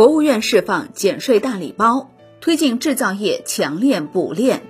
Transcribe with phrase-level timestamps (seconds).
[0.00, 4.62] 国务院释放减税大礼包，推进制造业强链补链。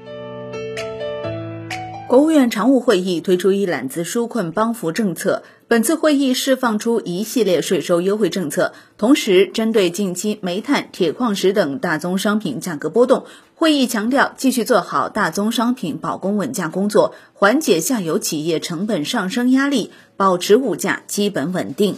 [2.08, 13.24] 国务院常务会议推出一揽子纾困帮扶政策，本次会议释放出一系列税收优惠政策，同时针对近期煤炭、铁矿石等大宗商品价格波动，
[13.54, 21.94] 会议强调继续做好大宗商品保供稳价工作，缓解下游企业成本上升压力，保持物价基本稳定。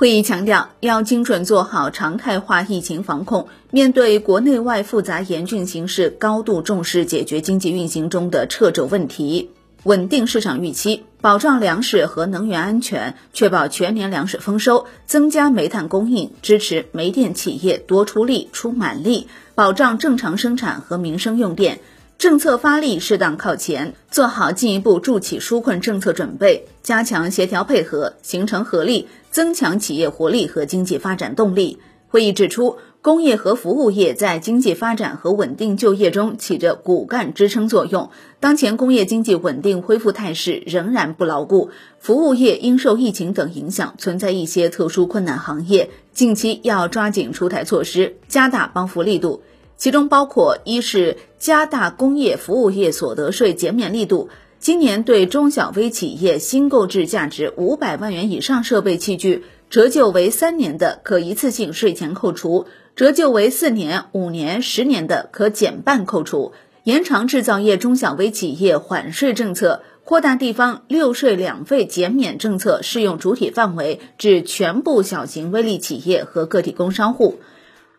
[0.00, 3.48] 会议强调，要精准做好常态化疫情防控。
[3.70, 9.50] 面对国内外复杂严峻形势，高度重视解决经济运行中的掣肘问题，
[9.82, 21.80] 稳定市场预期，保障粮食和能源安全，确保全年粮食丰收，增加煤炭供应，支持煤电企业多出力、出满力，保障正常生产和民生用电。
[22.20, 31.78] 政策发力适当靠前，做好进一步助企纾困政策准备，加强协调配合，形成合力，增强企业活力和经济发展动力。
[32.08, 38.10] 会议指出，工业和服务业在经济发展和稳定就业中起着骨干支撑作用。
[38.38, 49.42] 当前工业经济稳定恢复态势仍然不牢固，服务业因受疫情等影响存在一些特殊困难行业，近期要抓紧出台措施，加大帮扶力度。
[49.80, 54.28] 其中包括：一是加大工业服务业所得税减免力度，
[54.58, 66.52] 今年对中小微企业新购置价值五百万元以上设备器具，折旧为三年的可一次性税前扣除；折旧为四年、五年、十年的可减半扣除。
[66.84, 77.38] 延长制造业中小微企业缓税政策，扩大地方六税两费减免政策适用主体范围至全部小型微利企业和个体工商户。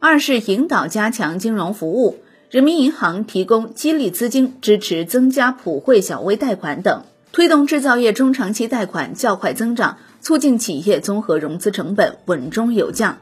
[0.04, 2.18] 二是引导加强金融服务，
[2.50, 13.20] 人民银行提供激励资金支持增加普惠小微贷款等，推动制造业中长期贷款较快增长，促进企业综合融资成本稳中有降。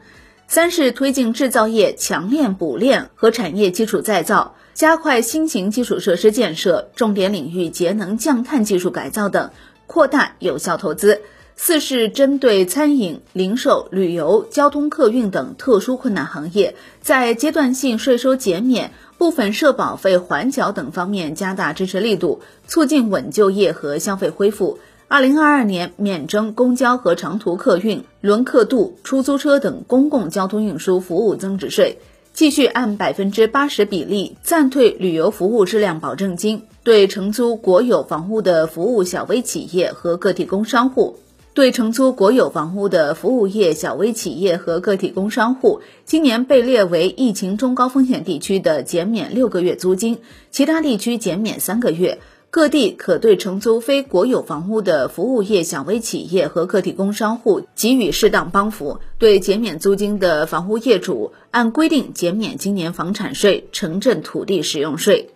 [0.47, 9.51] 三是推进制造业强链补链和产业基础再造，加快新型基础设施建设、重点领域节能降碳技术改造等，
[9.85, 11.23] 扩大有效投资。
[11.61, 24.79] 四是针对餐饮、零售、旅游、交通客运等特殊困难行业，在阶段性税收减免、部分社保费缓缴等方面加大支持力度，促进稳就业和消费恢复。
[25.09, 31.97] 二零二二年免征公交和长途客运、轮客渡、出租车等公共交通运输服务增值税，
[32.31, 41.17] 继续按百分之八十比例暂退旅游服务质量保证金，对承租国有房屋的服务小微企业和个体工商户。
[41.59, 50.19] 对承租国有房屋的服务业小微企业和个体工商户，今年被列为疫情中高风险地区的减免六个月租金，
[50.51, 52.19] 其他地区减免三个月。
[52.49, 58.99] 各地可对承租非国有房屋的服务业小微企业和个体工商户给予适当帮扶。
[59.17, 65.31] 对减免租金的房屋业主，按规定减免今年房产税、城镇土地使用税。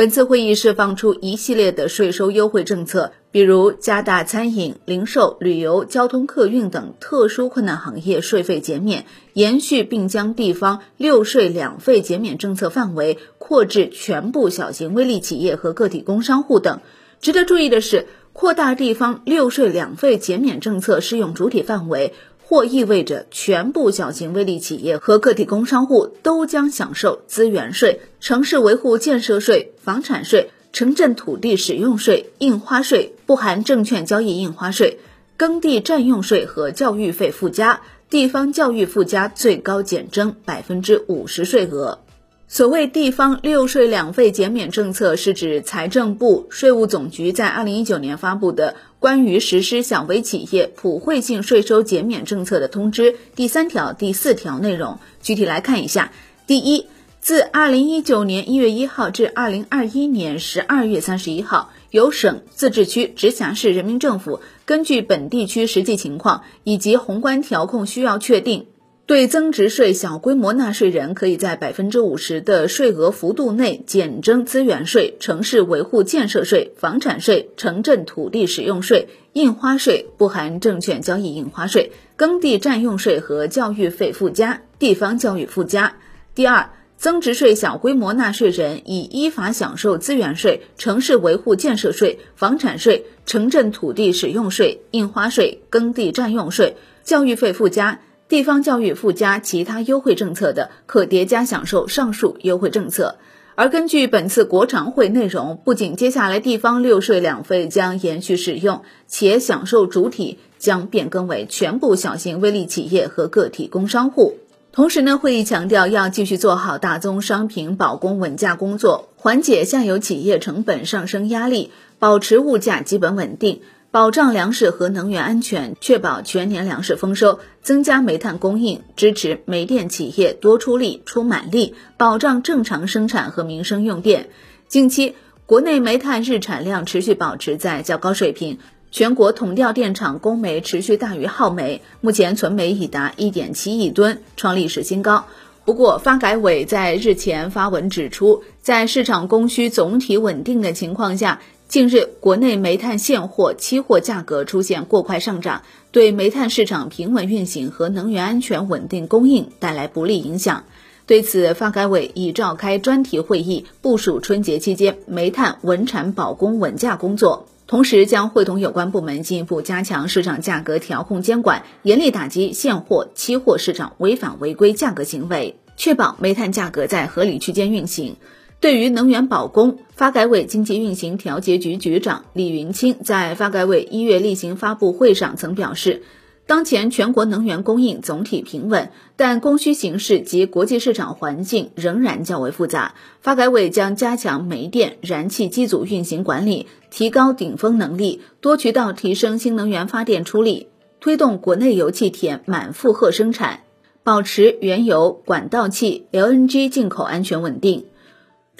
[0.00, 16.80] 本次会议释放出一系列的税收优惠政策，比如加大餐饮、零售、旅游、交通客运等特殊困难行业税费减免，延续并将地方六税两费减免政策范围扩至全部小型微利企业和个体工商户等。
[17.20, 22.14] 值得注意的是，扩大地方六税两费减免政策适用主体范围。
[22.50, 34.98] 或意味着全部小型微利企业和个体工商户都将享受资源税、城市维护建设税、房产税、城镇土地使用税、印花税（不含证券交易印花税）、
[35.38, 42.00] 耕地占用税和教育费附加、地方教育附加最高减征百分之五十税额。
[42.48, 54.98] 所谓地方六税两费减免政策，是指财政部、税务总局在二零一九年发布的关于实施小微企业普惠性税收减免政策的通知第三条、第四条内容。
[55.22, 56.12] 具体来看一下：
[56.46, 56.86] 第一，
[57.18, 68.66] 自二零一九年一月一号至二零二一年十二月三十一号，由省、自治区、直辖市人民政府根据本地区实际情况以及宏观调控需要确定。
[69.10, 85.96] 对增值税小规模纳税人，可以在百分之五十的税额幅度内减征资源税、城市维护建设税、房产税、城镇土地使用税、印花税（不含证券交易印花税）、耕地占用税和教育费附加、地方教育附加。
[86.36, 97.98] 第二，增值税小规模纳税人已依法享受资源税、城市维护建设税、房产税、城镇土地使用税、印花税、耕地占用税、教育费附加。
[98.30, 103.16] 地方教育附加其他优惠政策的，可叠加享受上述优惠政策。
[103.56, 114.34] 而根据本次国常会内容，不仅接下来地方六税两费将延续使用，且享受主体将变更为全部小型微利企业和个体工商户。
[114.70, 123.62] 同时呢，会议强调要继续做好大宗商品保供稳价工作，缓解下游企业成本上升压力，保持物价基本稳定。
[123.92, 134.28] 保障粮食和能源安全，确保全年粮食丰收，增加煤炭供应，支持煤电企业多出力、出满力，保障正常生产和民生用电。
[134.68, 138.58] 近期，国内煤炭日产量持续保持在较高水平，
[138.92, 145.26] 全国统调电厂供煤持续大于耗煤，目前存煤已达一点七亿吨，创历史新高。
[145.64, 151.40] 不过，发改委在日前发文指出，在市场供需总体稳定的情况下。
[151.70, 155.62] 近日，国内煤炭现货、期货价格出现过快上涨，
[155.92, 160.64] 对煤炭市场平稳运行和能源安全稳定供应带来不利影响。
[161.06, 178.16] 对此，发改委已召开专题会议，部署春节期间煤炭稳产保供稳价工作，同时将会同有关部门进一步加强市场价格调控监管，严厉打击现货、期货市场违法违规价格行为，确保煤炭价格在合理区间运行。
[178.60, 186.02] 对于能源保供，发改委经济运行调节局局长李云清在发改委一月例行发布会上曾表示，
[186.46, 192.94] 当前全国能源供应总体平稳，但供需形势及国际市场环境仍然较为复杂。
[193.22, 200.68] 发改委将加强煤电、燃气机组运行管理，提高顶峰能力，多渠道提升新能源发电出力，
[201.00, 203.60] 推动国内油气田满负荷生产，
[204.02, 207.86] 保持原油、管道气、LNG 进口安全稳定。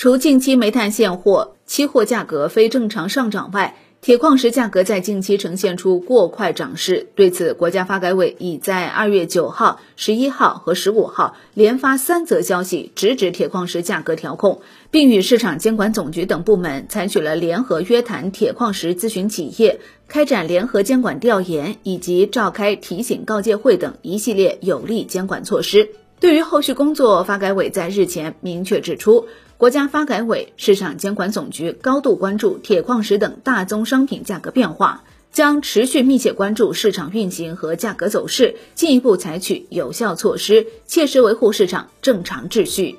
[0.01, 7.09] 除近期煤炭现货、期货价格非正常上涨外，铁矿石价格在近期呈现出过快涨势。
[7.15, 25.91] 对此，国家发改委已在二月九号、十一号和十五号连发三则消息，直指铁矿石价格调控，并与市场监管总局等部门采取了联合约谈铁矿石咨询企业、开展联合监管调研以及召开提醒告诫会等一系列有力监管措施。
[26.21, 29.27] 对于后续工作，发改委在日前明确指出。
[29.61, 42.97] 国家发改委、市场监管总局高度关注铁矿石等大宗商品价格变化，将持续密切关注市场运行和价格走势，进一步采取有效措施，切实维护市场正常秩序。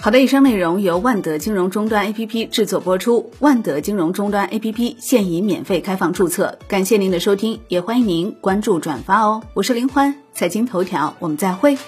[0.00, 3.30] 好的，以上内容由万德金融终端 APP 制作播出。
[3.38, 9.44] 万德金融终端 APP 现已免费开放注册，感谢您的收听，也欢迎您关注转发哦。
[9.54, 11.78] 我是林欢，财经头条，我们再会。